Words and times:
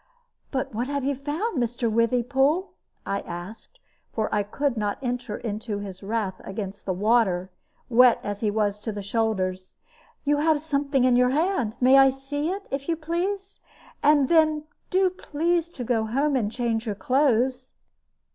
"But 0.49 0.73
what 0.73 0.87
have 0.87 1.05
you 1.05 1.13
found, 1.13 1.61
Mr. 1.61 1.87
Withypool?" 1.87 2.69
I 3.05 3.19
asked, 3.19 3.79
for 4.11 4.33
I 4.33 4.41
could 4.41 4.75
not 4.75 4.97
enter 5.03 5.37
into 5.37 5.77
his 5.77 6.01
wrath 6.01 6.41
against 6.43 6.87
the 6.87 6.91
water, 6.93 7.51
wet 7.87 8.19
as 8.23 8.39
he 8.39 8.49
was 8.49 8.79
to 8.79 8.91
the 8.91 9.03
shoulders. 9.03 9.77
"You 10.23 10.37
have 10.37 10.59
something 10.59 11.03
in 11.03 11.15
your 11.17 11.29
hand. 11.29 11.75
May 11.79 11.99
I 11.99 12.09
see 12.09 12.49
it, 12.49 12.65
if 12.71 12.87
you 12.89 12.95
please? 12.95 13.59
And 14.01 14.27
then 14.27 14.63
do 14.89 15.11
please 15.11 15.69
to 15.69 15.83
go 15.83 16.05
home 16.07 16.35
and 16.35 16.51
change 16.51 16.87
your 16.87 16.95
clothes." 16.95 17.73